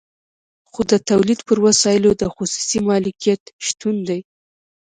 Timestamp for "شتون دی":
3.67-4.19